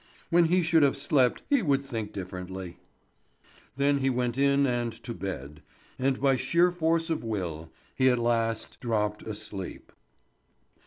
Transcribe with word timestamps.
When 0.31 0.45
he 0.45 0.63
should 0.63 0.81
have 0.81 0.97
slept 0.97 1.43
he 1.47 1.61
would 1.61 1.85
think 1.85 2.11
differently. 2.11 2.79
Then 3.77 3.99
he 3.99 4.09
went 4.09 4.35
in 4.35 4.65
and 4.65 4.91
to 4.93 5.13
bed, 5.13 5.61
and 5.99 6.19
by 6.19 6.37
sheer 6.37 6.71
force 6.71 7.11
of 7.11 7.23
will 7.23 7.71
he 7.93 8.09
at 8.09 8.17
last 8.17 8.79
dropped 8.79 9.21
asleep. 9.21 9.91